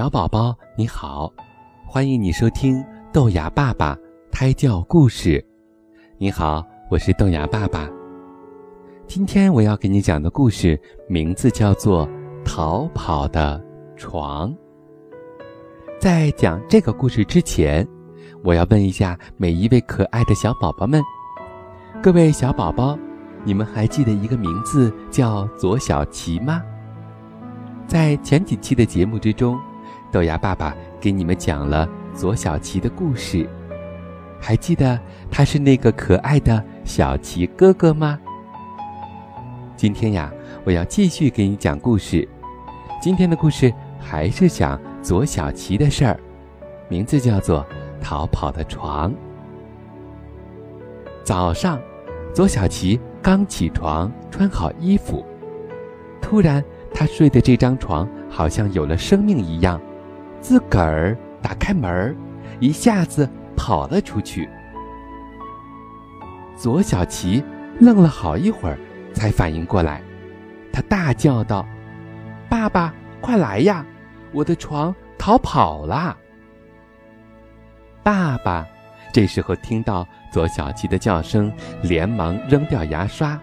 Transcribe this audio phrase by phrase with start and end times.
[0.00, 1.30] 小宝宝你好，
[1.84, 3.94] 欢迎你收听豆芽爸爸
[4.32, 5.44] 胎教故事。
[6.16, 7.86] 你好，我是豆芽爸爸。
[9.06, 12.08] 今天我要给你讲的故事名字叫做
[12.46, 13.62] 《逃跑的
[13.94, 14.50] 床》。
[16.00, 17.86] 在讲这个故事之前，
[18.42, 21.02] 我要问一下每一位可爱的小宝宝们：
[22.02, 22.98] 各位小宝宝，
[23.44, 26.62] 你们还记得一个名字叫左小琪吗？
[27.86, 29.60] 在前几期的节目之中。
[30.10, 33.48] 豆芽爸爸给你们讲了左小琪的故事，
[34.40, 34.98] 还记得
[35.30, 38.18] 他是那个可爱的小琪哥哥吗？
[39.76, 40.32] 今天呀，
[40.64, 42.28] 我要继续给你讲故事。
[43.00, 46.18] 今天的故事还是讲左小琪的事儿，
[46.88, 47.64] 名字叫做
[48.02, 49.10] 《逃跑的床》。
[51.22, 51.80] 早上，
[52.34, 55.24] 左小琪刚起床，穿好衣服，
[56.20, 59.80] 突然他睡的这张床好像有了生命一样。
[60.40, 62.16] 自个儿打开门
[62.58, 64.48] 一下子跑了出去。
[66.56, 67.42] 左小琪
[67.78, 68.78] 愣了好一会儿，
[69.14, 70.02] 才反应过来，
[70.72, 71.66] 他大叫道
[72.50, 73.84] ：“爸爸，快来呀！
[74.32, 76.16] 我的床逃跑了！”
[78.02, 78.66] 爸爸
[79.12, 81.52] 这时候听到左小琪的叫声，
[81.82, 83.40] 连忙扔掉牙刷，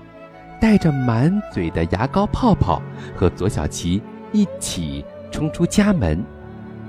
[0.61, 2.81] 带着满嘴的牙膏泡泡，
[3.15, 6.23] 和左小琪一起冲出家门。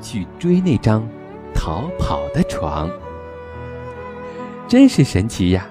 [0.01, 1.07] 去追那张
[1.55, 2.91] 逃跑的床，
[4.67, 5.67] 真是神奇呀！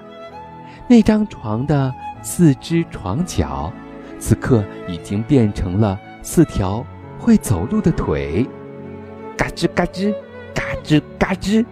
[0.88, 3.72] 那张床的四只床脚，
[4.18, 6.84] 此刻已经变成了四条
[7.18, 8.46] 会走路的腿，
[9.36, 10.14] 嘎吱嘎吱，
[10.54, 11.64] 嘎吱嘎吱。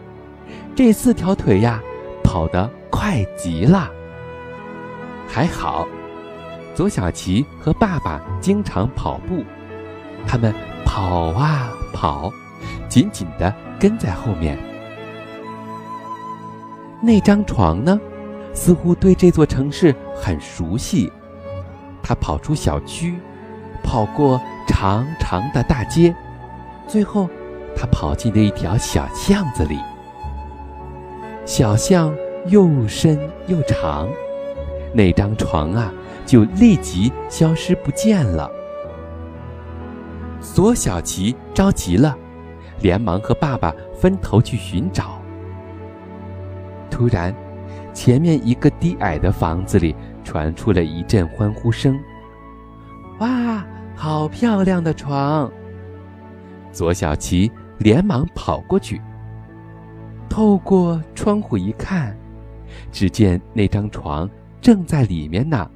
[0.74, 1.80] 这四条腿呀，
[2.22, 3.90] 跑得快极了。
[5.26, 5.88] 还好，
[6.74, 9.44] 左小琪和爸爸经常跑步，
[10.26, 12.30] 他们跑啊跑。
[12.88, 14.58] 紧紧地跟在后面。
[17.02, 18.00] 那张床呢，
[18.54, 21.12] 似乎对这座城市很熟悉。
[22.02, 23.18] 他跑出小区，
[23.82, 26.14] 跑过长长的大街，
[26.86, 27.28] 最后，
[27.76, 29.78] 他跑进了一条小巷子里。
[31.44, 32.14] 小巷
[32.46, 34.08] 又深又长，
[34.94, 35.92] 那张床啊，
[36.24, 38.50] 就立即消失不见了。
[40.40, 42.16] 左小琪着急了。
[42.80, 45.20] 连忙和爸爸分头去寻找。
[46.90, 47.34] 突然，
[47.92, 49.94] 前面一个低矮的房子里
[50.24, 51.98] 传出了一阵欢呼声
[53.20, 53.64] ：“哇，
[53.94, 55.50] 好漂亮的床！”
[56.72, 59.00] 左小琪连忙跑过去，
[60.28, 62.16] 透过窗户一看，
[62.92, 64.28] 只见那张床
[64.60, 65.70] 正在里面呢。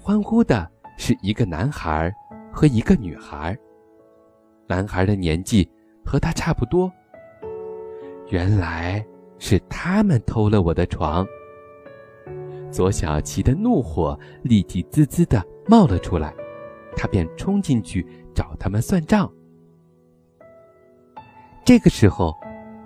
[0.00, 2.12] 欢呼的是一个男孩
[2.52, 3.56] 和一个女孩。
[4.66, 5.68] 男孩的年纪
[6.04, 6.90] 和他差不多。
[8.30, 9.04] 原来
[9.38, 11.26] 是他们偷了我的床。
[12.70, 16.34] 左小琪的怒火立即滋滋的冒了出来，
[16.96, 18.04] 他便冲进去
[18.34, 19.30] 找他们算账。
[21.64, 22.34] 这个时候，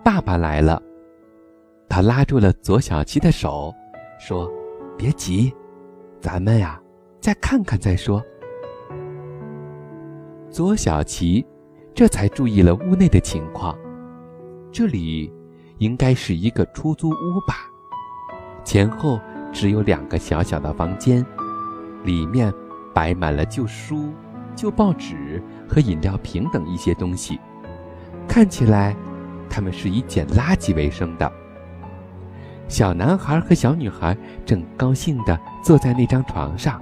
[0.05, 0.83] 爸爸来了，
[1.89, 3.72] 他拉住了左小琪的手，
[4.19, 4.50] 说
[4.99, 5.53] ：“别急，
[6.21, 6.81] 咱们呀，
[7.21, 8.22] 再看看再说。”
[10.50, 11.47] 左小琪。
[11.98, 13.76] 这才注意了屋内的情况，
[14.70, 15.34] 这里
[15.78, 17.69] 应该是一个出租屋吧？
[18.62, 19.19] 前后
[19.53, 21.26] 只有两个小小的房间，
[22.04, 22.54] 里面
[22.94, 24.12] 摆满了旧书、
[24.54, 27.41] 旧报纸和饮料瓶等一些东西，
[28.28, 28.94] 看起来
[29.50, 31.28] 他们是以捡垃圾为生的。
[32.69, 34.16] 小男孩和小女孩
[34.47, 36.80] 正高兴地坐在那张床上。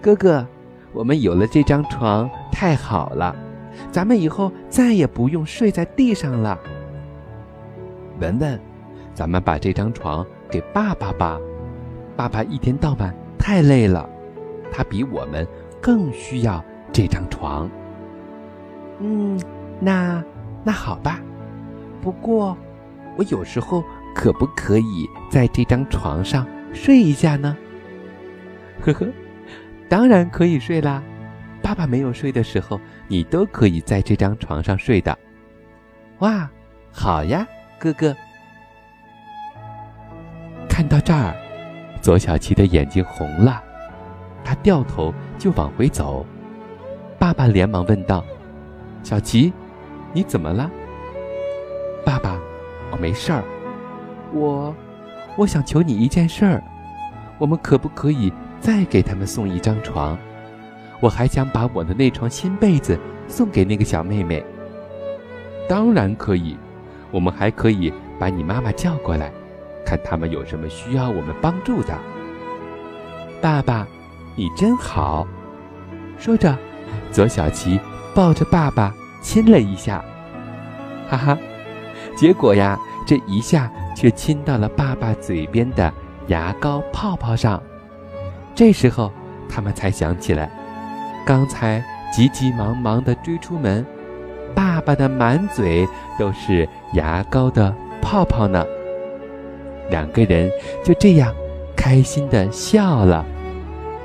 [0.00, 0.46] 哥哥，
[0.94, 3.36] 我们有了这张床，太好了。
[3.90, 6.58] 咱们以后再也不用睡在地上了。
[8.20, 8.60] 文文，
[9.14, 11.38] 咱们把这张床给爸爸吧。
[12.16, 14.08] 爸爸一天到晚太累了，
[14.70, 15.46] 他比我们
[15.80, 16.62] 更需要
[16.92, 17.70] 这张床。
[18.98, 19.40] 嗯，
[19.80, 20.22] 那
[20.62, 21.20] 那好吧。
[22.02, 22.56] 不过，
[23.16, 23.82] 我有时候
[24.14, 27.56] 可不可以在这张床上睡一下呢？
[28.82, 29.06] 呵呵，
[29.88, 31.02] 当然可以睡啦。
[31.62, 35.16] 爸爸没有睡的时候，你都可以在这张床上睡的。
[36.18, 36.50] 哇，
[36.90, 37.46] 好呀，
[37.78, 38.14] 哥哥。
[40.68, 41.34] 看到这儿，
[42.00, 43.62] 左小琪的眼睛红了，
[44.42, 46.24] 他掉头就往回走。
[47.18, 48.24] 爸爸连忙问道
[49.04, 49.52] ：“小琪，
[50.12, 50.70] 你怎么了？”
[52.04, 52.38] 爸爸，
[52.90, 53.44] 我没事儿。
[54.32, 54.74] 我，
[55.36, 56.62] 我想求你一件事儿，
[57.38, 60.16] 我们可不可以再给他们送一张床？
[61.00, 64.44] 我还想把我的那床新被子送给那个小妹妹。
[65.68, 66.56] 当然可以，
[67.10, 69.32] 我们还可以把你妈妈叫过来，
[69.84, 71.96] 看他们有什么需要我们帮助的。
[73.40, 73.86] 爸爸，
[74.36, 75.26] 你真好。
[76.18, 76.54] 说着，
[77.10, 77.80] 左小琪
[78.14, 80.04] 抱着爸爸亲了一下，
[81.08, 81.38] 哈哈，
[82.14, 85.90] 结果呀，这一下却亲到了爸爸嘴边的
[86.26, 87.62] 牙膏泡泡上。
[88.54, 89.10] 这时候，
[89.48, 90.50] 他们才想起来，
[91.24, 91.82] 刚才
[92.12, 93.84] 急急忙忙地追出门，
[94.54, 95.86] 爸爸的满嘴
[96.18, 98.64] 都是牙膏的泡泡呢。
[99.90, 100.50] 两个人
[100.84, 101.34] 就这样
[101.76, 103.24] 开心地笑了，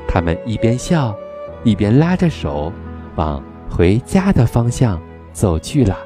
[0.07, 1.15] 他们一边笑。
[1.63, 2.71] 一边拉着手，
[3.15, 5.01] 往回家的方向
[5.33, 5.97] 走去了。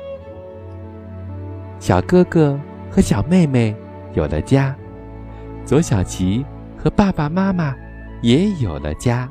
[1.82, 2.58] 小哥哥
[2.90, 3.76] 和小妹妹
[4.14, 4.74] 有了家，
[5.66, 6.46] 左小琪
[6.78, 7.76] 和爸爸妈妈
[8.22, 9.28] 也有了家，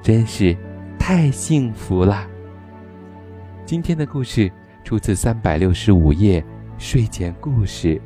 [0.00, 0.56] 真是
[1.04, 2.24] 太幸福了。
[3.66, 4.48] 今天的故事
[4.84, 6.42] 出自三百六十五页
[6.78, 8.00] 睡前故事。